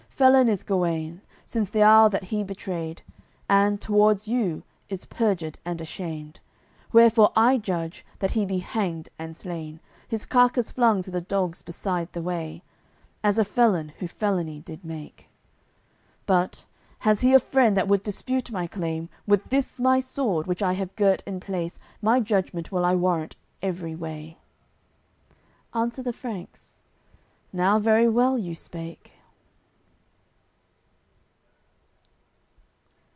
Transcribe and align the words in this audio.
Felon 0.21 0.49
is 0.49 0.61
Guene, 0.61 1.21
since 1.47 1.71
th' 1.71 1.77
hour 1.77 2.07
that 2.07 2.25
he 2.25 2.43
betrayed, 2.43 3.01
And, 3.49 3.81
towards 3.81 4.27
you, 4.27 4.61
is 4.87 5.05
perjured 5.07 5.57
and 5.65 5.81
ashamed: 5.81 6.39
Wherefore 6.93 7.31
I 7.35 7.57
judge 7.57 8.05
that 8.19 8.33
he 8.33 8.45
be 8.45 8.59
hanged 8.59 9.09
and 9.17 9.35
slain, 9.35 9.79
His 10.07 10.27
carcass 10.27 10.69
flung 10.69 11.01
to 11.01 11.11
th' 11.11 11.27
dogs 11.27 11.63
beside 11.63 12.13
the 12.13 12.21
way, 12.21 12.61
As 13.23 13.39
a 13.39 13.43
felon 13.43 13.93
who 13.97 14.07
felony 14.07 14.59
did 14.59 14.85
make. 14.85 15.27
But, 16.27 16.65
has 16.99 17.21
he 17.21 17.33
a 17.33 17.39
friend 17.39 17.75
that 17.75 17.87
would 17.87 18.03
dispute 18.03 18.51
my 18.51 18.67
claim 18.67 19.09
With 19.25 19.49
this 19.49 19.79
my 19.79 19.99
sword 19.99 20.45
which 20.45 20.61
I 20.61 20.73
have 20.73 20.95
girt 20.95 21.23
in 21.25 21.39
place 21.39 21.79
My 21.99 22.19
judgement 22.19 22.71
will 22.71 22.85
I 22.85 22.93
warrant 22.93 23.35
every 23.63 23.95
way." 23.95 24.37
Answer 25.73 26.03
the 26.03 26.13
Franks: 26.13 26.79
"Now 27.51 27.79
very 27.79 28.07
well 28.07 28.37
you 28.37 28.53
spake." 28.53 29.13